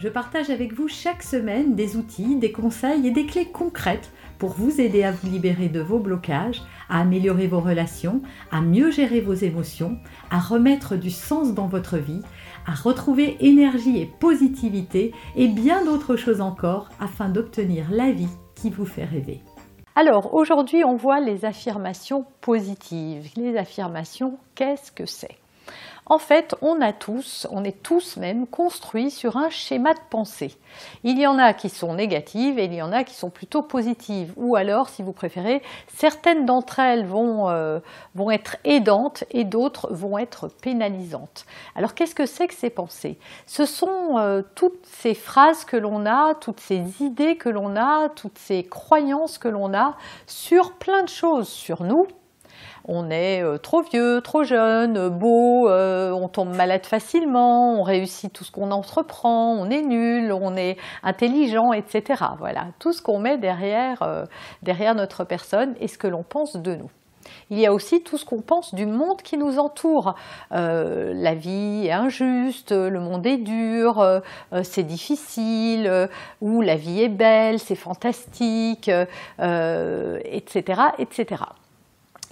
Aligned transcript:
je 0.00 0.08
partage 0.08 0.48
avec 0.48 0.72
vous 0.72 0.88
chaque 0.88 1.22
semaine 1.22 1.74
des 1.74 1.96
outils, 1.96 2.36
des 2.36 2.52
conseils 2.52 3.06
et 3.06 3.10
des 3.10 3.26
clés 3.26 3.44
concrètes 3.44 4.10
pour 4.38 4.54
vous 4.54 4.80
aider 4.80 5.02
à 5.02 5.12
vous 5.12 5.30
libérer 5.30 5.68
de 5.68 5.80
vos 5.80 5.98
blocages, 5.98 6.62
à 6.88 7.00
améliorer 7.00 7.46
vos 7.46 7.60
relations, 7.60 8.22
à 8.50 8.62
mieux 8.62 8.90
gérer 8.90 9.20
vos 9.20 9.34
émotions, 9.34 9.98
à 10.30 10.38
remettre 10.38 10.96
du 10.96 11.10
sens 11.10 11.52
dans 11.52 11.66
votre 11.66 11.98
vie, 11.98 12.22
à 12.66 12.72
retrouver 12.72 13.36
énergie 13.40 14.00
et 14.00 14.06
positivité 14.06 15.12
et 15.36 15.48
bien 15.48 15.84
d'autres 15.84 16.16
choses 16.16 16.40
encore 16.40 16.88
afin 16.98 17.28
d'obtenir 17.28 17.90
la 17.90 18.10
vie 18.10 18.34
qui 18.54 18.70
vous 18.70 18.86
fait 18.86 19.04
rêver. 19.04 19.42
Alors 19.96 20.32
aujourd'hui 20.32 20.82
on 20.82 20.96
voit 20.96 21.20
les 21.20 21.44
affirmations 21.44 22.24
positives. 22.40 23.28
Les 23.36 23.54
affirmations, 23.58 24.38
qu'est-ce 24.54 24.92
que 24.92 25.04
c'est? 25.04 25.36
En 26.10 26.18
fait, 26.18 26.56
on 26.60 26.80
a 26.80 26.92
tous, 26.92 27.46
on 27.52 27.62
est 27.62 27.84
tous 27.84 28.16
même 28.16 28.48
construits 28.48 29.12
sur 29.12 29.36
un 29.36 29.48
schéma 29.48 29.94
de 29.94 30.00
pensée. 30.10 30.56
Il 31.04 31.20
y 31.20 31.26
en 31.28 31.38
a 31.38 31.54
qui 31.54 31.68
sont 31.68 31.94
négatives 31.94 32.58
et 32.58 32.64
il 32.64 32.74
y 32.74 32.82
en 32.82 32.90
a 32.90 33.04
qui 33.04 33.14
sont 33.14 33.30
plutôt 33.30 33.62
positives. 33.62 34.32
Ou 34.36 34.56
alors, 34.56 34.88
si 34.88 35.04
vous 35.04 35.12
préférez, 35.12 35.62
certaines 35.86 36.46
d'entre 36.46 36.80
elles 36.80 37.06
vont, 37.06 37.48
euh, 37.48 37.78
être 38.32 38.56
aidantes 38.64 39.22
et 39.30 39.44
d'autres 39.44 39.92
vont 39.92 40.18
être 40.18 40.48
pénalisantes. 40.48 41.46
Alors, 41.76 41.94
qu'est-ce 41.94 42.16
que 42.16 42.26
c'est 42.26 42.48
que 42.48 42.54
ces 42.54 42.70
pensées? 42.70 43.16
Ce 43.46 43.64
sont 43.64 44.18
euh, 44.18 44.42
toutes 44.56 44.84
ces 44.86 45.14
phrases 45.14 45.64
que 45.64 45.76
l'on 45.76 46.06
a, 46.06 46.34
toutes 46.34 46.60
ces 46.60 47.04
idées 47.04 47.36
que 47.36 47.48
l'on 47.48 47.76
a, 47.76 48.08
toutes 48.08 48.38
ces 48.38 48.64
croyances 48.64 49.38
que 49.38 49.48
l'on 49.48 49.74
a 49.74 49.96
sur 50.26 50.72
plein 50.72 51.04
de 51.04 51.08
choses, 51.08 51.48
sur 51.48 51.84
nous, 51.84 52.08
on 52.92 53.08
est 53.08 53.40
euh, 53.42 53.56
trop 53.56 53.82
vieux, 53.82 54.20
trop 54.20 54.42
jeune, 54.42 55.08
beau, 55.10 55.68
euh, 55.68 56.10
on 56.10 56.26
tombe 56.26 56.56
malade 56.56 56.84
facilement, 56.84 57.78
on 57.78 57.84
réussit 57.84 58.32
tout 58.32 58.42
ce 58.42 58.50
qu'on 58.50 58.72
entreprend, 58.72 59.52
on 59.52 59.70
est 59.70 59.82
nul, 59.82 60.32
on 60.32 60.56
est 60.56 60.76
intelligent, 61.04 61.72
etc. 61.72 62.24
Voilà, 62.40 62.66
tout 62.80 62.92
ce 62.92 63.00
qu'on 63.00 63.20
met 63.20 63.38
derrière, 63.38 64.02
euh, 64.02 64.24
derrière 64.64 64.96
notre 64.96 65.22
personne 65.22 65.76
et 65.78 65.86
ce 65.86 65.98
que 65.98 66.08
l'on 66.08 66.24
pense 66.24 66.56
de 66.56 66.74
nous. 66.74 66.90
Il 67.50 67.60
y 67.60 67.66
a 67.66 67.72
aussi 67.72 68.02
tout 68.02 68.18
ce 68.18 68.24
qu'on 68.24 68.40
pense 68.40 68.74
du 68.74 68.86
monde 68.86 69.22
qui 69.22 69.36
nous 69.36 69.60
entoure. 69.60 70.16
la 70.50 71.34
vie 71.34 71.86
est 71.86 71.92
injuste, 71.92 72.72
le 72.72 72.98
monde 72.98 73.24
est 73.26 73.36
dur, 73.36 74.02
c'est 74.62 74.82
difficile, 74.82 76.08
ou 76.40 76.60
la 76.62 76.76
vie 76.76 77.02
est 77.02 77.08
belle, 77.08 77.58
c'est 77.60 77.76
fantastique, 77.76 78.90
etc., 79.38 80.82
etc 80.98 81.44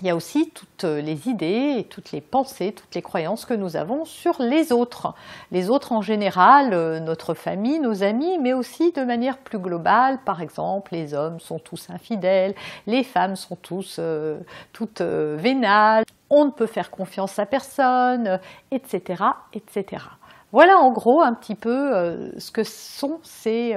il 0.00 0.06
y 0.06 0.10
a 0.10 0.16
aussi 0.16 0.50
toutes 0.50 0.84
les 0.84 1.28
idées 1.28 1.86
toutes 1.88 2.12
les 2.12 2.20
pensées, 2.20 2.72
toutes 2.72 2.94
les 2.94 3.02
croyances 3.02 3.44
que 3.44 3.54
nous 3.54 3.76
avons 3.76 4.04
sur 4.04 4.40
les 4.40 4.72
autres. 4.72 5.14
Les 5.50 5.70
autres 5.70 5.92
en 5.92 6.02
général, 6.02 6.72
euh, 6.72 7.00
notre 7.00 7.34
famille, 7.34 7.80
nos 7.80 8.02
amis, 8.02 8.38
mais 8.38 8.52
aussi 8.52 8.92
de 8.92 9.02
manière 9.02 9.38
plus 9.38 9.58
globale. 9.58 10.18
Par 10.24 10.40
exemple, 10.40 10.92
les 10.92 11.14
hommes 11.14 11.40
sont 11.40 11.58
tous 11.58 11.90
infidèles, 11.90 12.54
les 12.86 13.02
femmes 13.02 13.36
sont 13.36 13.56
tous, 13.56 13.96
euh, 13.98 14.38
toutes 14.72 15.00
euh, 15.00 15.36
vénales, 15.38 16.04
on 16.30 16.44
ne 16.44 16.50
peut 16.50 16.66
faire 16.66 16.90
confiance 16.90 17.38
à 17.38 17.46
personne, 17.46 18.38
etc., 18.70 19.24
etc. 19.52 20.04
Voilà 20.52 20.78
en 20.78 20.92
gros 20.92 21.22
un 21.22 21.34
petit 21.34 21.54
peu 21.54 22.30
ce 22.38 22.50
que 22.50 22.64
sont 22.64 23.18
ces 23.22 23.76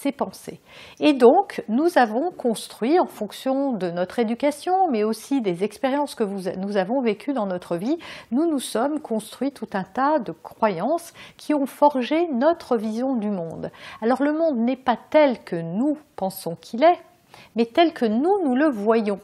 ses 0.00 0.12
pensées. 0.12 0.60
Et 1.00 1.12
donc, 1.12 1.62
nous 1.68 1.98
avons 1.98 2.30
construit, 2.30 3.00
en 3.00 3.06
fonction 3.06 3.72
de 3.72 3.90
notre 3.90 4.20
éducation, 4.20 4.88
mais 4.90 5.02
aussi 5.02 5.40
des 5.40 5.64
expériences 5.64 6.14
que 6.14 6.24
nous 6.24 6.76
avons 6.76 7.00
vécues 7.02 7.32
dans 7.32 7.46
notre 7.46 7.76
vie, 7.76 7.98
nous 8.30 8.48
nous 8.48 8.60
sommes 8.60 9.00
construits 9.00 9.52
tout 9.52 9.68
un 9.72 9.84
tas 9.84 10.20
de 10.20 10.32
croyances 10.32 11.12
qui 11.36 11.52
ont 11.52 11.66
forgé 11.66 12.28
notre 12.28 12.76
vision 12.76 13.16
du 13.16 13.30
monde. 13.30 13.70
Alors 14.00 14.22
le 14.22 14.32
monde 14.32 14.58
n'est 14.58 14.76
pas 14.76 14.98
tel 15.10 15.42
que 15.42 15.56
nous 15.56 15.98
pensons 16.16 16.54
qu'il 16.54 16.84
est, 16.84 17.00
mais 17.56 17.66
tel 17.66 17.92
que 17.92 18.06
nous, 18.06 18.44
nous 18.44 18.54
le 18.54 18.68
voyons. 18.68 19.18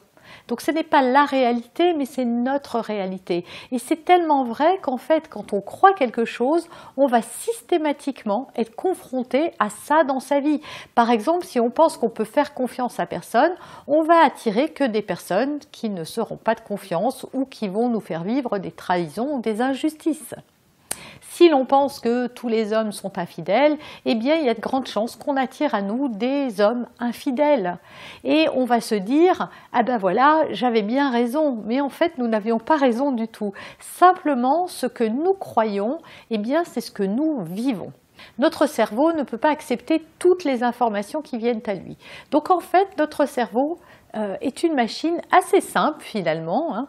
Donc 0.48 0.60
ce 0.60 0.70
n'est 0.70 0.82
pas 0.82 1.02
la 1.02 1.24
réalité, 1.24 1.94
mais 1.94 2.06
c'est 2.06 2.24
notre 2.24 2.78
réalité. 2.78 3.44
Et 3.72 3.78
c'est 3.78 4.04
tellement 4.04 4.44
vrai 4.44 4.78
qu'en 4.82 4.96
fait, 4.96 5.28
quand 5.28 5.52
on 5.52 5.60
croit 5.60 5.92
quelque 5.92 6.24
chose, 6.24 6.68
on 6.96 7.06
va 7.06 7.22
systématiquement 7.22 8.48
être 8.56 8.74
confronté 8.74 9.52
à 9.58 9.70
ça 9.70 10.04
dans 10.04 10.20
sa 10.20 10.40
vie. 10.40 10.60
Par 10.94 11.10
exemple, 11.10 11.44
si 11.44 11.60
on 11.60 11.70
pense 11.70 11.96
qu'on 11.96 12.08
peut 12.08 12.24
faire 12.24 12.54
confiance 12.54 13.00
à 13.00 13.06
personne, 13.06 13.52
on 13.86 14.02
va 14.02 14.24
attirer 14.24 14.70
que 14.70 14.84
des 14.84 15.02
personnes 15.02 15.58
qui 15.72 15.88
ne 15.90 16.04
seront 16.04 16.36
pas 16.36 16.54
de 16.54 16.60
confiance 16.60 17.26
ou 17.32 17.44
qui 17.44 17.68
vont 17.68 17.88
nous 17.88 18.00
faire 18.00 18.24
vivre 18.24 18.58
des 18.58 18.72
trahisons 18.72 19.36
ou 19.36 19.40
des 19.40 19.60
injustices. 19.60 20.34
Si 21.36 21.48
l'on 21.48 21.64
pense 21.64 21.98
que 21.98 22.28
tous 22.28 22.46
les 22.46 22.72
hommes 22.72 22.92
sont 22.92 23.18
infidèles, 23.18 23.76
eh 24.04 24.14
bien 24.14 24.36
il 24.36 24.44
y 24.44 24.48
a 24.48 24.54
de 24.54 24.60
grandes 24.60 24.86
chances 24.86 25.16
qu'on 25.16 25.36
attire 25.36 25.74
à 25.74 25.82
nous 25.82 26.08
des 26.08 26.60
hommes 26.60 26.86
infidèles. 27.00 27.78
Et 28.22 28.46
on 28.54 28.64
va 28.64 28.80
se 28.80 28.94
dire 28.94 29.50
ah 29.72 29.82
ben 29.82 29.98
voilà, 29.98 30.44
j'avais 30.52 30.82
bien 30.82 31.10
raison, 31.10 31.60
mais 31.66 31.80
en 31.80 31.88
fait 31.88 32.18
nous 32.18 32.28
n'avions 32.28 32.60
pas 32.60 32.76
raison 32.76 33.10
du 33.10 33.26
tout. 33.26 33.52
Simplement 33.80 34.68
ce 34.68 34.86
que 34.86 35.02
nous 35.02 35.34
croyons, 35.34 35.98
eh 36.30 36.38
bien 36.38 36.62
c'est 36.62 36.80
ce 36.80 36.92
que 36.92 37.02
nous 37.02 37.42
vivons. 37.42 37.92
Notre 38.38 38.68
cerveau 38.68 39.12
ne 39.12 39.24
peut 39.24 39.36
pas 39.36 39.50
accepter 39.50 40.06
toutes 40.20 40.44
les 40.44 40.62
informations 40.62 41.20
qui 41.20 41.36
viennent 41.36 41.62
à 41.66 41.74
lui. 41.74 41.96
Donc 42.30 42.50
en 42.52 42.60
fait, 42.60 42.86
notre 42.96 43.26
cerveau 43.26 43.80
euh, 44.14 44.36
est 44.40 44.62
une 44.62 44.76
machine 44.76 45.20
assez 45.36 45.60
simple 45.60 46.00
finalement. 46.00 46.76
Hein 46.76 46.86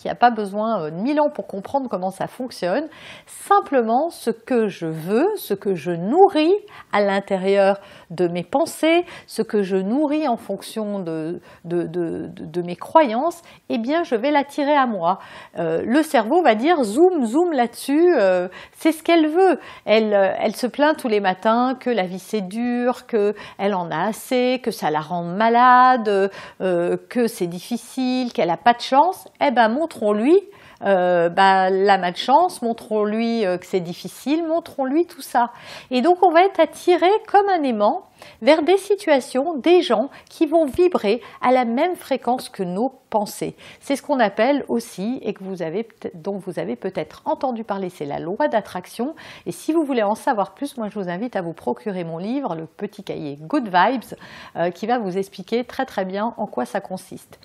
qui 0.00 0.08
n'a 0.08 0.14
pas 0.14 0.30
besoin 0.30 0.82
euh, 0.82 0.90
de 0.90 0.96
mille 0.96 1.20
ans 1.20 1.28
pour 1.28 1.46
comprendre 1.46 1.88
comment 1.90 2.10
ça 2.10 2.26
fonctionne. 2.26 2.86
Simplement, 3.26 4.08
ce 4.08 4.30
que 4.30 4.66
je 4.66 4.86
veux, 4.86 5.28
ce 5.36 5.52
que 5.52 5.74
je 5.74 5.90
nourris 5.90 6.54
à 6.92 7.02
l'intérieur 7.02 7.78
de 8.10 8.26
mes 8.26 8.42
pensées, 8.42 9.04
ce 9.26 9.42
que 9.42 9.62
je 9.62 9.76
nourris 9.76 10.26
en 10.26 10.38
fonction 10.38 11.00
de, 11.00 11.40
de, 11.64 12.62
mes 12.62 12.76
croyances, 12.76 13.42
eh 13.68 13.78
bien, 13.78 14.02
je 14.02 14.14
vais 14.14 14.30
l'attirer 14.30 14.74
à 14.74 14.86
moi. 14.86 15.18
Euh, 15.58 15.82
le 15.84 16.02
cerveau 16.02 16.42
va 16.42 16.54
dire 16.54 16.82
zoom, 16.82 17.26
zoom 17.26 17.52
là-dessus, 17.52 18.14
euh, 18.18 18.48
c'est 18.72 18.92
ce 18.92 19.02
qu'elle 19.02 19.28
veut. 19.28 19.58
Elle, 19.84 20.14
elle 20.14 20.56
se 20.56 20.66
plaint 20.66 20.96
tous 20.96 21.08
les 21.08 21.20
matins 21.20 21.76
que 21.78 21.90
la 21.90 22.04
vie 22.04 22.18
c'est 22.18 22.40
dur, 22.40 23.06
qu'elle 23.06 23.74
en 23.74 23.90
a 23.90 24.08
assez, 24.08 24.60
que 24.62 24.70
ça 24.70 24.90
la 24.90 25.00
rend 25.00 25.24
malade, 25.24 26.30
que 26.58 27.26
c'est 27.26 27.46
difficile, 27.46 28.32
qu'elle 28.32 28.48
n'a 28.48 28.56
pas 28.56 28.74
de 28.74 28.80
chance. 28.80 29.28
Eh 29.44 29.50
ben, 29.50 29.68
mon 29.68 29.86
montrons-lui 29.90 30.38
euh, 30.82 31.28
bah, 31.28 31.68
la 31.68 31.98
malchance, 31.98 32.62
montrons-lui 32.62 33.44
euh, 33.44 33.58
que 33.58 33.66
c'est 33.66 33.80
difficile, 33.80 34.46
montrons-lui 34.46 35.04
tout 35.04 35.20
ça. 35.20 35.50
Et 35.90 36.00
donc 36.00 36.22
on 36.22 36.30
va 36.30 36.42
être 36.42 36.58
attiré 36.58 37.10
comme 37.28 37.50
un 37.50 37.62
aimant 37.64 38.04
vers 38.40 38.62
des 38.62 38.78
situations, 38.78 39.58
des 39.58 39.82
gens 39.82 40.08
qui 40.30 40.46
vont 40.46 40.64
vibrer 40.64 41.20
à 41.42 41.52
la 41.52 41.66
même 41.66 41.96
fréquence 41.96 42.48
que 42.48 42.62
nos 42.62 42.94
pensées. 43.10 43.56
C'est 43.80 43.94
ce 43.94 44.02
qu'on 44.02 44.20
appelle 44.20 44.64
aussi, 44.68 45.18
et 45.22 45.34
que 45.34 45.44
vous 45.44 45.60
avez, 45.60 45.86
dont 46.14 46.38
vous 46.38 46.58
avez 46.58 46.76
peut-être 46.76 47.20
entendu 47.26 47.62
parler, 47.62 47.90
c'est 47.90 48.06
la 48.06 48.18
loi 48.18 48.48
d'attraction. 48.48 49.14
Et 49.44 49.52
si 49.52 49.74
vous 49.74 49.84
voulez 49.84 50.02
en 50.02 50.14
savoir 50.14 50.54
plus, 50.54 50.78
moi 50.78 50.88
je 50.88 50.98
vous 50.98 51.10
invite 51.10 51.36
à 51.36 51.42
vous 51.42 51.52
procurer 51.52 52.04
mon 52.04 52.16
livre, 52.16 52.54
le 52.54 52.64
petit 52.64 53.04
cahier 53.04 53.36
Good 53.38 53.68
Vibes, 53.68 54.16
euh, 54.56 54.70
qui 54.70 54.86
va 54.86 54.98
vous 54.98 55.18
expliquer 55.18 55.64
très 55.64 55.84
très 55.84 56.06
bien 56.06 56.32
en 56.38 56.46
quoi 56.46 56.64
ça 56.64 56.80
consiste. 56.80 57.38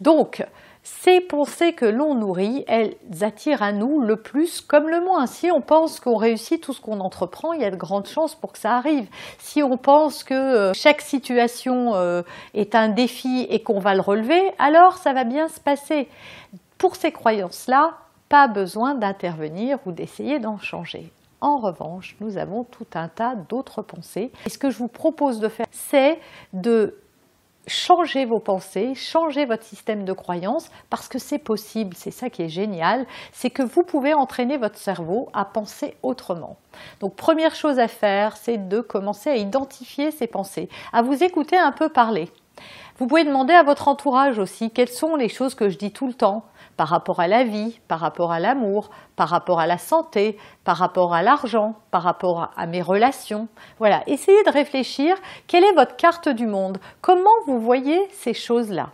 Donc, 0.00 0.42
ces 0.82 1.20
pensées 1.20 1.72
que 1.74 1.84
l'on 1.84 2.14
nourrit, 2.14 2.64
elles 2.66 2.94
attirent 3.20 3.62
à 3.62 3.72
nous 3.72 4.00
le 4.00 4.16
plus 4.16 4.60
comme 4.60 4.88
le 4.88 5.00
moins. 5.00 5.26
Si 5.26 5.50
on 5.50 5.60
pense 5.60 6.00
qu'on 6.00 6.16
réussit 6.16 6.60
tout 6.60 6.72
ce 6.72 6.80
qu'on 6.80 7.00
entreprend, 7.00 7.52
il 7.52 7.60
y 7.60 7.64
a 7.64 7.70
de 7.70 7.76
grandes 7.76 8.06
chances 8.06 8.34
pour 8.34 8.52
que 8.52 8.58
ça 8.58 8.76
arrive. 8.76 9.06
Si 9.38 9.62
on 9.62 9.76
pense 9.76 10.24
que 10.24 10.34
euh, 10.34 10.72
chaque 10.74 11.02
situation 11.02 11.94
euh, 11.94 12.22
est 12.54 12.74
un 12.74 12.88
défi 12.88 13.46
et 13.50 13.62
qu'on 13.62 13.78
va 13.78 13.94
le 13.94 14.00
relever, 14.00 14.40
alors 14.58 14.96
ça 14.96 15.12
va 15.12 15.24
bien 15.24 15.48
se 15.48 15.60
passer. 15.60 16.08
Pour 16.78 16.96
ces 16.96 17.12
croyances-là, 17.12 17.98
pas 18.30 18.48
besoin 18.48 18.94
d'intervenir 18.94 19.78
ou 19.86 19.92
d'essayer 19.92 20.38
d'en 20.38 20.58
changer. 20.58 21.12
En 21.42 21.58
revanche, 21.58 22.16
nous 22.20 22.38
avons 22.38 22.64
tout 22.64 22.86
un 22.94 23.08
tas 23.08 23.34
d'autres 23.34 23.82
pensées. 23.82 24.30
Et 24.46 24.50
ce 24.50 24.58
que 24.58 24.70
je 24.70 24.78
vous 24.78 24.88
propose 24.88 25.40
de 25.40 25.48
faire, 25.48 25.66
c'est 25.70 26.18
de 26.52 26.96
changer 27.66 28.24
vos 28.24 28.40
pensées, 28.40 28.94
changer 28.94 29.44
votre 29.44 29.64
système 29.64 30.04
de 30.04 30.12
croyance 30.12 30.70
parce 30.88 31.08
que 31.08 31.18
c'est 31.18 31.38
possible, 31.38 31.94
c'est 31.96 32.10
ça 32.10 32.30
qui 32.30 32.42
est 32.42 32.48
génial, 32.48 33.06
c'est 33.32 33.50
que 33.50 33.62
vous 33.62 33.82
pouvez 33.82 34.14
entraîner 34.14 34.56
votre 34.56 34.78
cerveau 34.78 35.28
à 35.32 35.44
penser 35.44 35.94
autrement. 36.02 36.56
Donc 37.00 37.14
première 37.14 37.54
chose 37.54 37.78
à 37.78 37.88
faire, 37.88 38.36
c'est 38.36 38.68
de 38.68 38.80
commencer 38.80 39.30
à 39.30 39.36
identifier 39.36 40.10
ces 40.10 40.26
pensées, 40.26 40.68
à 40.92 41.02
vous 41.02 41.22
écouter 41.22 41.56
un 41.56 41.72
peu 41.72 41.88
parler. 41.88 42.28
Vous 42.98 43.06
pouvez 43.06 43.24
demander 43.24 43.54
à 43.54 43.62
votre 43.62 43.88
entourage 43.88 44.38
aussi 44.38 44.70
quelles 44.70 44.88
sont 44.88 45.16
les 45.16 45.30
choses 45.30 45.54
que 45.54 45.70
je 45.70 45.78
dis 45.78 45.92
tout 45.92 46.06
le 46.06 46.12
temps? 46.12 46.44
Par 46.80 46.88
rapport 46.88 47.20
à 47.20 47.28
la 47.28 47.44
vie, 47.44 47.78
par 47.88 48.00
rapport 48.00 48.32
à 48.32 48.40
l'amour, 48.40 48.88
par 49.14 49.28
rapport 49.28 49.60
à 49.60 49.66
la 49.66 49.76
santé, 49.76 50.38
par 50.64 50.78
rapport 50.78 51.12
à 51.12 51.22
l'argent, 51.22 51.74
par 51.90 52.02
rapport 52.02 52.52
à 52.56 52.66
mes 52.66 52.80
relations. 52.80 53.48
Voilà, 53.78 54.02
essayez 54.06 54.42
de 54.44 54.50
réfléchir 54.50 55.14
quelle 55.46 55.62
est 55.62 55.74
votre 55.74 55.94
carte 55.96 56.30
du 56.30 56.46
monde, 56.46 56.78
comment 57.02 57.28
vous 57.44 57.60
voyez 57.60 58.00
ces 58.12 58.32
choses-là? 58.32 58.92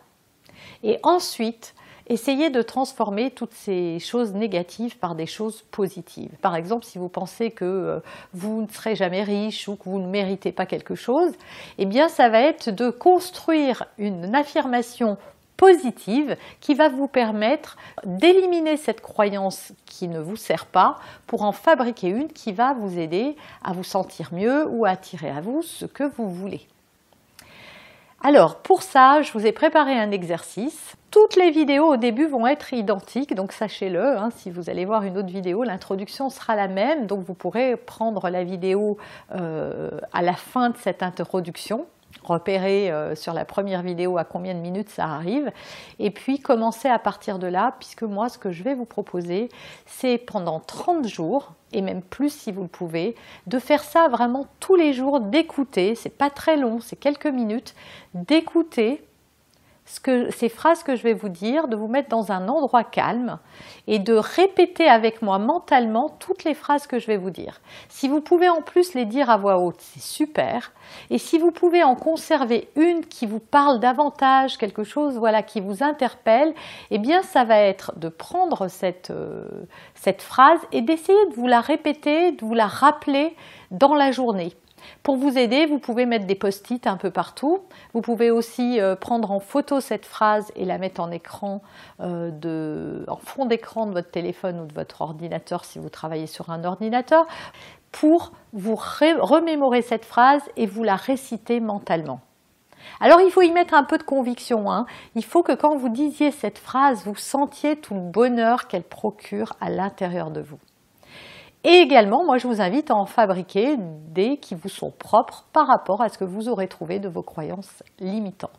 Et 0.83 0.99
ensuite, 1.05 1.77
essayez 2.09 2.51
de 2.51 2.61
transformer 2.61 3.31
toutes 3.31 3.55
ces 3.55 4.01
choses 4.01 4.35
négatives 4.35 4.99
par 4.99 5.15
des 5.15 5.27
choses 5.27 5.63
positives. 5.71 6.37
Par 6.43 6.57
exemple, 6.57 6.85
si 6.85 6.99
vous 6.99 7.09
pensez 7.09 7.53
que 7.53 7.65
euh, 7.65 8.01
vous 8.33 8.63
ne 8.63 8.67
serez 8.67 8.97
jamais 8.97 9.23
riche 9.23 9.69
ou 9.69 9.77
que 9.77 9.89
vous 9.89 10.01
ne 10.01 10.09
méritez 10.09 10.51
pas 10.51 10.67
quelque 10.67 10.97
chose, 10.97 11.31
eh 11.79 11.87
bien, 11.87 12.09
ça 12.09 12.31
va 12.31 12.41
être 12.41 12.69
de 12.69 12.91
construire 12.91 13.85
une 13.97 14.35
affirmation 14.35 15.19
positive 15.57 16.37
qui 16.61 16.75
va 16.75 16.89
vous 16.89 17.09
permettre 17.09 17.77
d'éliminer 18.05 18.77
cette 18.77 19.01
croyance 19.01 19.73
qui 19.85 20.09
ne 20.09 20.21
vous 20.21 20.37
sert 20.37 20.67
pas 20.67 20.97
pour 21.27 21.43
en 21.43 21.53
fabriquer 21.53 22.09
une 22.09 22.29
qui 22.29 22.53
va 22.53 22.75
vous 22.75 22.99
aider 22.99 23.37
à 23.65 23.73
vous 23.73 23.85
sentir 23.85 24.31
mieux 24.33 24.67
ou 24.69 24.85
à 24.85 24.91
attirer 24.91 25.31
à 25.31 25.41
vous 25.41 25.63
ce 25.63 25.87
que 25.87 26.05
vous 26.05 26.29
voulez. 26.29 26.67
Alors 28.23 28.57
pour 28.57 28.83
ça, 28.83 29.23
je 29.23 29.31
vous 29.33 29.47
ai 29.47 29.53
préparé 29.53 29.93
un 29.93 30.11
exercice. 30.11 30.97
Toutes 31.11 31.37
les 31.37 31.51
vidéos 31.51 31.93
au 31.93 31.97
début 31.97 32.27
vont 32.27 32.47
être 32.47 32.73
identiques, 32.73 33.35
donc 33.35 33.53
sachez-le, 33.53 34.19
hein, 34.19 34.31
si 34.37 34.51
vous 34.51 34.69
allez 34.69 34.85
voir 34.85 35.05
une 35.05 35.17
autre 35.17 35.29
vidéo, 35.29 35.63
l'introduction 35.63 36.29
sera 36.29 36.57
la 36.57 36.67
même, 36.67 37.07
donc 37.07 37.21
vous 37.25 37.35
pourrez 37.35 37.77
prendre 37.77 38.29
la 38.29 38.43
vidéo 38.43 38.99
euh, 39.35 39.91
à 40.13 40.23
la 40.23 40.35
fin 40.35 40.71
de 40.71 40.77
cette 40.79 41.03
introduction 41.03 41.87
repérer 42.23 42.91
euh, 42.91 43.15
sur 43.15 43.33
la 43.33 43.45
première 43.45 43.83
vidéo 43.83 44.19
à 44.19 44.25
combien 44.25 44.55
de 44.55 44.61
minutes 44.61 44.91
ça 44.91 45.05
arrive, 45.07 45.51
et 45.99 46.11
puis 46.11 46.39
commencer 46.41 46.89
à 46.89 46.99
partir 46.99 47.39
de 47.39 47.47
là, 47.47 47.75
puisque 47.79 48.03
moi 48.03 48.29
ce 48.29 48.39
que 48.39 48.51
je 48.51 48.63
vais 48.63 48.75
vous 48.75 48.85
proposer, 48.85 49.49
c'est 49.87 50.19
pendant 50.19 50.61
30 50.61 51.07
jours, 51.07 51.53
et 51.73 51.83
même 51.83 52.03
plus 52.03 52.31
si 52.31 52.53
vous 52.53 52.63
le 52.63 52.69
pouvez, 52.69 53.15
de 53.47 53.59
faire 53.59 53.85
ça 53.85 54.09
vraiment 54.09 54.47
tous 54.61 54.77
les 54.77 54.93
jours, 54.93 55.21
d'écouter, 55.21 55.95
c'est 55.95 56.11
pas 56.11 56.31
très 56.31 56.57
long, 56.57 56.81
c'est 56.81 56.97
quelques 56.97 57.27
minutes, 57.27 57.75
d'écouter 58.15 59.06
ces 59.87 60.49
phrases 60.49 60.83
que 60.83 60.97
je 60.97 61.03
vais 61.03 61.15
vous 61.15 61.29
dire, 61.29 61.69
de 61.69 61.77
vous 61.77 61.87
mettre 61.87 62.09
dans 62.09 62.33
un 62.33 62.49
endroit 62.49 62.85
calme 62.85 63.39
et 63.87 63.99
de 63.99 64.15
répéter 64.15 64.89
avec 64.89 65.23
moi 65.23 65.39
mentalement 65.39 66.09
toutes 66.19 66.45
les 66.45 66.55
phrases 66.55 66.87
que 66.87 66.99
je 66.99 67.07
vais 67.07 67.17
vous 67.17 67.31
dire. 67.31 67.61
Si 67.89 68.09
vous 68.09 68.21
pouvez 68.21 68.49
en 68.49 68.63
plus 68.63 68.95
les 68.95 69.05
dire 69.05 69.31
à 69.31 69.37
voix 69.37 69.59
haute, 69.59 69.79
c'est 69.79 70.03
super. 70.03 70.73
Et 71.11 71.19
si 71.19 71.39
vous 71.39 71.53
pouvez 71.53 71.85
en 71.85 71.95
conserver 71.95 72.69
une 72.75 73.07
qui 73.07 73.27
vous 73.27 73.41
parle 73.41 73.79
davantage, 73.79 74.59
quelque 74.59 74.83
chose 74.85 75.19
voilà 75.19 75.43
qui 75.43 75.61
vous 75.61 75.83
interpelle, 75.83 76.53
eh 76.91 76.99
bien 76.99 77.23
ça 77.23 77.45
va 77.45 77.59
être 77.61 77.97
de 77.97 78.09
prendre 78.09 78.69
cette, 78.69 79.11
euh, 79.11 79.47
cette 79.95 80.23
phrase 80.23 80.61
et 80.73 80.83
d'essayer 80.83 81.27
de 81.31 81.35
vous 81.35 81.47
la 81.47 81.61
répéter, 81.61 82.33
de 82.33 82.45
vous 82.45 82.55
la 82.55 82.67
rappeler 82.67 83.37
dans 83.71 83.95
la 83.95 84.11
journée. 84.11 84.53
Pour 85.03 85.17
vous 85.17 85.39
aider, 85.39 85.67
vous 85.67 85.79
pouvez 85.79 86.07
mettre 86.07 86.27
des 86.27 86.35
post-it 86.35 86.87
un 86.87 86.97
peu 86.97 87.11
partout. 87.11 87.63
Vous 87.93 88.01
pouvez 88.01 88.31
aussi 88.31 88.81
euh, 88.81 88.97
prendre 88.97 89.31
en 89.31 89.41
photo 89.41 89.81
cette 89.81 90.07
phrase 90.07 90.53
et 90.57 90.65
la 90.65 90.79
mettre 90.79 91.01
en 91.01 91.11
écran, 91.11 91.63
euh, 92.01 93.05
en 93.09 93.17
fond 93.17 93.47
d'écran 93.47 93.87
de 93.87 93.93
votre 93.93 94.11
téléphone 94.11 94.61
ou 94.61 94.67
de 94.67 94.75
votre 94.75 95.03
ordinateur 95.03 95.65
si 95.65 95.79
vous 95.79 95.89
travaillez 95.89 96.27
sur 96.27 96.51
un 96.51 96.65
ordinateur, 96.65 97.27
pour 97.93 98.33
vous 98.53 98.77
remémorer 98.77 99.83
cette 99.83 100.05
phrase 100.05 100.43
et 100.57 100.67
vous 100.67 100.83
la 100.83 100.97
réciter 100.97 101.61
mentalement. 101.61 102.21
Alors 103.01 103.21
il 103.21 103.31
faut 103.31 103.43
y 103.43 103.51
mettre 103.51 103.75
un 103.75 103.85
peu 103.85 103.99
de 103.99 104.03
conviction. 104.03 104.71
Hein. 104.71 104.87
Il 105.15 105.25
faut 105.25 105.43
que 105.43 105.53
quand 105.53 105.77
vous 105.77 105.89
disiez 105.89 106.31
cette 106.31 106.59
phrase, 106.59 107.05
vous 107.05 107.17
sentiez 107.17 107.77
tout 107.77 107.95
le 107.95 108.01
bonheur 108.01 108.69
qu'elle 108.69 108.85
procure 108.85 109.55
à 109.61 109.71
l'intérieur 109.71 110.31
de 110.31 110.41
vous. 110.41 110.59
Et 111.69 111.81
également, 111.81 112.25
moi, 112.25 112.39
je 112.39 112.47
vous 112.47 112.61
invite 112.61 112.93
à 112.93 112.95
en 112.95 113.07
fabriquer 113.07 113.77
des 113.77 114.37
qui 114.37 114.55
vous 114.55 114.69
sont 114.69 114.93
propres 114.93 115.47
par 115.53 115.67
rapport 115.67 116.01
à 116.01 116.09
ce 116.09 116.17
que 116.17 116.23
vous 116.23 116.49
aurez 116.49 116.69
trouvé 116.69 117.01
de 117.01 117.09
vos 117.09 117.25
croyances 117.25 117.83
limitantes. 117.99 118.53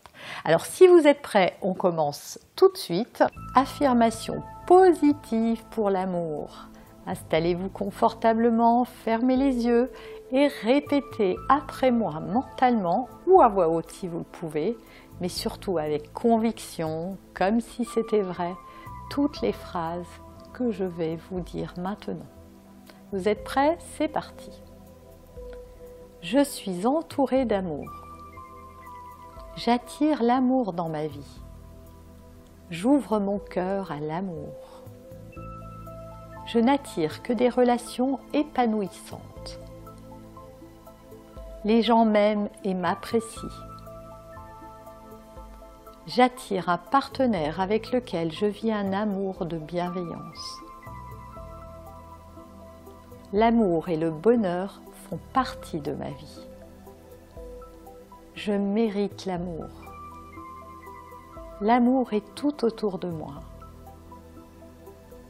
Alors, 0.44 0.66
si 0.66 0.88
vous 0.88 1.08
êtes 1.08 1.22
prêts, 1.22 1.56
on 1.62 1.74
commence 1.74 2.38
tout 2.58 2.70
de 2.70 2.76
suite. 2.76 3.24
Affirmation 3.56 4.44
positive 4.66 5.64
pour 5.70 5.90
l'amour. 5.90 6.68
Installez-vous 7.06 7.70
confortablement, 7.70 8.84
fermez 8.84 9.38
les 9.38 9.66
yeux 9.66 9.90
et 10.34 10.50
répétez 10.64 11.38
après 11.48 11.92
moi 11.92 12.20
mentalement 12.20 13.08
ou 13.26 13.42
à 13.42 13.48
voix 13.48 13.70
haute 13.70 13.90
si 13.90 14.10
vous 14.10 14.18
le 14.18 14.24
pouvez, 14.26 14.78
mais 15.22 15.30
surtout 15.30 15.78
avec 15.78 16.12
conviction, 16.12 17.18
comme 17.34 17.62
si 17.62 17.86
c'était 17.86 18.20
vrai, 18.20 18.54
toutes 19.10 19.40
les 19.40 19.54
phrases 19.54 20.04
que 20.52 20.74
je 20.74 20.84
vais 20.84 21.18
vous 21.32 21.40
dire 21.40 21.74
maintenant. 21.78 22.37
Vous 23.14 23.30
êtes 23.30 23.46
prêts? 23.46 23.78
C'est 23.96 24.10
parti. 24.10 24.52
Je 26.22 26.44
suis 26.44 26.86
entourée 26.86 27.46
d'amour. 27.46 27.90
J'attire 29.56 30.22
l'amour 30.22 30.74
dans 30.74 30.90
ma 30.90 31.08
vie. 31.08 31.42
J'ouvre 32.70 33.20
mon 33.20 33.40
cœur 33.40 33.94
à 33.94 34.02
l'amour. 34.02 34.84
Je 36.48 36.60
n'attire 36.60 37.24
que 37.24 37.32
des 37.32 37.48
relations 37.48 38.20
épanouissantes. 38.34 39.60
Les 41.64 41.82
gens 41.82 42.04
m'aiment 42.04 42.50
et 42.66 42.74
m'apprécient. 42.74 43.48
J'attire 46.08 46.68
un 46.68 46.78
partenaire 46.78 47.62
avec 47.62 47.94
lequel 47.94 48.34
je 48.34 48.46
vis 48.46 48.72
un 48.72 48.92
amour 48.92 49.46
de 49.46 49.58
bienveillance. 49.58 50.67
L'amour 53.34 53.90
et 53.90 53.98
le 53.98 54.10
bonheur 54.10 54.82
font 55.10 55.20
partie 55.34 55.82
de 55.82 55.92
ma 55.92 56.10
vie. 56.10 56.48
Je 58.36 58.54
mérite 58.54 59.26
l'amour. 59.26 59.66
L'amour 61.60 62.14
est 62.14 62.24
tout 62.36 62.64
autour 62.64 63.00
de 63.00 63.10
moi. 63.10 63.42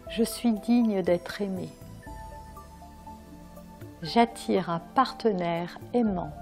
Je 0.10 0.22
suis 0.22 0.52
digne 0.52 1.02
d'être 1.02 1.42
aimée. 1.42 1.72
J'attire 4.04 4.70
un 4.70 4.80
partenaire 4.94 5.80
aimant. 5.96 6.34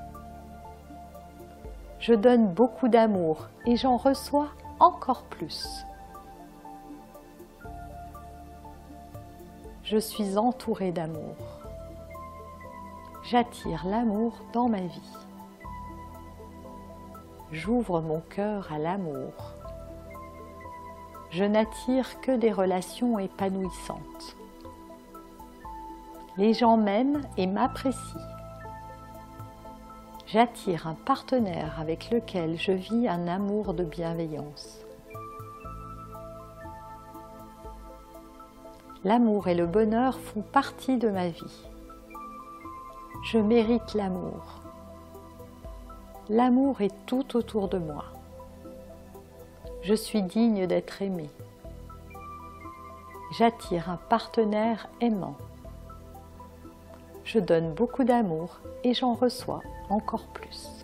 Je 2.00 2.13
donne 2.13 2.54
beaucoup 2.54 2.90
d'amour 2.90 3.47
et 3.66 3.78
j'en 3.78 3.95
reçois 3.95 4.50
encore 4.80 5.24
plus. 5.24 5.85
Je 9.85 9.97
suis 9.97 10.35
entourée 10.37 10.92
d'amour. 10.92 11.35
J'attire 13.23 13.85
l'amour 13.85 14.33
dans 14.51 14.68
ma 14.68 14.81
vie. 14.81 15.18
J'ouvre 17.51 18.01
mon 18.01 18.19
cœur 18.19 18.71
à 18.73 18.80
l'amour. 18.80 19.31
Je 21.30 21.44
n'attire 21.44 22.19
que 22.21 22.35
des 22.35 22.51
relations 22.51 23.19
épanouissantes. 23.19 24.35
Les 26.37 26.54
gens 26.54 26.77
m'aiment 26.77 27.21
et 27.37 27.45
m'apprécient. 27.45 28.19
J'attire 30.25 30.87
un 30.87 30.95
partenaire 30.95 31.80
avec 31.80 32.09
lequel 32.09 32.57
je 32.57 32.71
vis 32.71 33.07
un 33.07 33.27
amour 33.27 33.75
de 33.75 33.83
bienveillance. 33.83 34.84
L'amour 39.06 39.47
et 39.47 39.54
le 39.54 39.68
bonheur 39.68 40.18
font 40.18 40.42
partie 40.42 40.97
de 40.97 41.09
ma 41.09 41.28
vie. 41.28 41.68
Je 43.24 43.38
mérite 43.38 43.94
l'amour. 43.94 44.64
L'amour 46.28 46.81
est 46.81 47.06
tout 47.06 47.38
autour 47.38 47.68
de 47.68 47.78
moi. 47.78 48.06
Je 49.83 49.94
suis 49.94 50.24
digne 50.24 50.66
d'être 50.66 51.04
aimée. 51.04 51.30
J'attire 53.38 53.92
un 53.92 53.97
partenaire 53.97 54.90
aimant. 55.02 55.35
Je 57.26 57.38
donne 57.38 57.76
beaucoup 57.76 58.06
d'amour 58.06 58.59
et 58.83 58.95
j'en 58.95 59.14
reçois 59.14 59.62
encore 59.92 60.26
plus. 60.33 60.83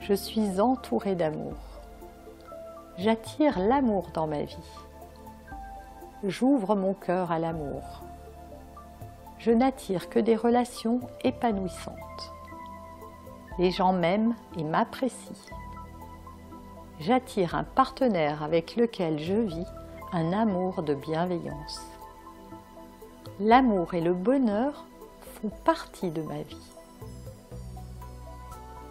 Je 0.00 0.12
suis 0.12 0.60
entourée 0.60 1.14
d'amour. 1.14 1.71
J'attire 2.98 3.58
l'amour 3.58 4.08
dans 4.12 4.26
ma 4.26 4.42
vie. 4.42 4.56
J'ouvre 6.24 6.76
mon 6.76 6.92
cœur 6.92 7.32
à 7.32 7.38
l'amour. 7.38 7.82
Je 9.38 9.50
n'attire 9.50 10.10
que 10.10 10.18
des 10.18 10.36
relations 10.36 11.00
épanouissantes. 11.24 11.96
Les 13.58 13.70
gens 13.70 13.92
m'aiment 13.92 14.34
et 14.58 14.62
m'apprécient. 14.62 15.56
J'attire 17.00 17.54
un 17.54 17.64
partenaire 17.64 18.42
avec 18.42 18.76
lequel 18.76 19.18
je 19.18 19.34
vis 19.34 19.66
un 20.12 20.32
amour 20.32 20.82
de 20.82 20.94
bienveillance. 20.94 21.80
L'amour 23.40 23.94
et 23.94 24.02
le 24.02 24.12
bonheur 24.12 24.84
font 25.20 25.50
partie 25.64 26.10
de 26.10 26.22
ma 26.22 26.42
vie. 26.42 26.72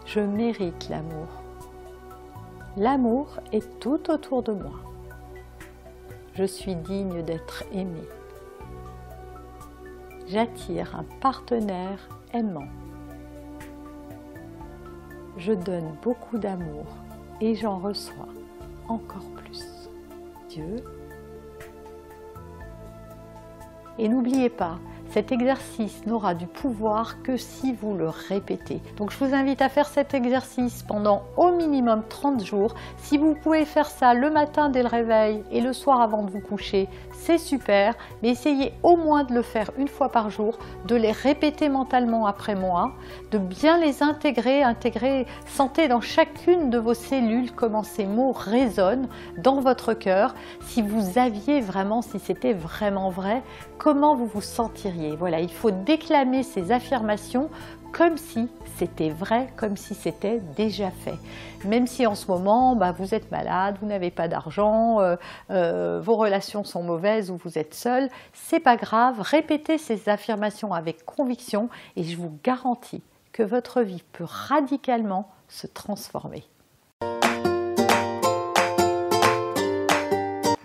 Je 0.05 0.19
mérite 0.19 0.89
l'amour. 0.89 1.40
L'amour 2.77 3.41
est 3.51 3.79
tout 3.81 4.09
autour 4.09 4.43
de 4.43 4.53
moi. 4.53 4.79
Je 6.35 6.45
suis 6.45 6.75
digne 6.75 7.21
d'être 7.21 7.65
aimée. 7.73 8.07
J'attire 10.27 10.95
un 10.95 11.03
partenaire 11.19 12.07
aimant. 12.33 12.69
Je 15.35 15.51
donne 15.51 15.97
beaucoup 16.01 16.37
d'amour 16.37 16.85
et 17.41 17.55
j'en 17.55 17.77
reçois 17.77 18.29
encore 18.87 19.29
plus. 19.35 19.89
Dieu. 20.47 20.77
Et 23.97 24.07
n'oubliez 24.07 24.49
pas, 24.49 24.79
cet 25.11 25.33
exercice 25.33 26.05
n'aura 26.05 26.33
du 26.33 26.47
pouvoir 26.47 27.21
que 27.21 27.35
si 27.35 27.73
vous 27.73 27.95
le 27.95 28.07
répétez. 28.07 28.79
Donc 28.95 29.11
je 29.11 29.17
vous 29.17 29.33
invite 29.33 29.61
à 29.61 29.67
faire 29.67 29.87
cet 29.87 30.13
exercice 30.13 30.83
pendant 30.83 31.23
au 31.35 31.51
minimum 31.51 32.03
30 32.07 32.45
jours. 32.45 32.73
Si 32.97 33.17
vous 33.17 33.35
pouvez 33.35 33.65
faire 33.65 33.87
ça 33.87 34.13
le 34.13 34.31
matin 34.31 34.69
dès 34.69 34.83
le 34.83 34.87
réveil 34.87 35.43
et 35.51 35.59
le 35.59 35.73
soir 35.73 35.99
avant 35.99 36.23
de 36.23 36.31
vous 36.31 36.39
coucher, 36.39 36.87
c'est 37.21 37.37
super. 37.37 37.95
Mais 38.21 38.29
essayez 38.29 38.73
au 38.83 38.95
moins 38.95 39.23
de 39.23 39.33
le 39.33 39.41
faire 39.41 39.71
une 39.77 39.87
fois 39.87 40.09
par 40.09 40.29
jour, 40.29 40.57
de 40.85 40.95
les 40.95 41.11
répéter 41.11 41.69
mentalement 41.69 42.25
après 42.25 42.55
moi, 42.55 42.93
de 43.31 43.37
bien 43.37 43.77
les 43.77 44.01
intégrer, 44.01 44.63
intégrer, 44.63 45.27
sentez 45.45 45.87
dans 45.87 46.01
chacune 46.01 46.69
de 46.69 46.77
vos 46.77 46.93
cellules 46.93 47.51
comment 47.51 47.83
ces 47.83 48.05
mots 48.05 48.31
résonnent 48.31 49.07
dans 49.37 49.59
votre 49.59 49.93
cœur. 49.93 50.33
Si 50.61 50.81
vous 50.81 51.19
aviez 51.19 51.61
vraiment, 51.61 52.01
si 52.01 52.19
c'était 52.19 52.53
vraiment 52.53 53.09
vrai, 53.09 53.43
comment 53.77 54.15
vous 54.15 54.27
vous 54.27 54.41
sentiriez? 54.41 55.15
Voilà, 55.15 55.39
il 55.39 55.51
faut 55.51 55.71
déclamer 55.71 56.43
ces 56.43 56.71
affirmations 56.71 57.49
comme 57.91 58.17
si 58.17 58.47
c'était 58.77 59.09
vrai, 59.09 59.47
comme 59.57 59.77
si 59.77 59.93
c'était 59.93 60.39
déjà 60.55 60.91
fait. 60.91 61.17
Même 61.65 61.87
si 61.87 62.07
en 62.07 62.15
ce 62.15 62.27
moment, 62.27 62.75
bah, 62.75 62.91
vous 62.91 63.13
êtes 63.13 63.31
malade, 63.31 63.77
vous 63.81 63.87
n'avez 63.87 64.11
pas 64.11 64.27
d'argent, 64.27 64.99
euh, 65.01 65.15
euh, 65.49 65.99
vos 66.01 66.15
relations 66.15 66.63
sont 66.63 66.83
mauvaises 66.83 67.29
ou 67.29 67.37
vous 67.37 67.57
êtes 67.57 67.73
seul, 67.73 68.09
c'est 68.33 68.59
pas 68.59 68.77
grave. 68.77 69.19
Répétez 69.19 69.77
ces 69.77 70.09
affirmations 70.09 70.73
avec 70.73 71.05
conviction 71.05 71.69
et 71.95 72.03
je 72.03 72.17
vous 72.17 72.37
garantis 72.43 73.03
que 73.33 73.43
votre 73.43 73.81
vie 73.81 74.03
peut 74.13 74.25
radicalement 74.25 75.29
se 75.47 75.67
transformer. 75.67 76.43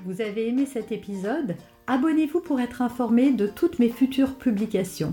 Vous 0.04 0.20
avez 0.20 0.48
aimé 0.48 0.66
cet 0.66 0.92
épisode? 0.92 1.56
Abonnez-vous 1.88 2.40
pour 2.40 2.60
être 2.60 2.80
informé 2.80 3.32
de 3.32 3.46
toutes 3.46 3.78
mes 3.78 3.90
futures 3.90 4.36
publications. 4.36 5.12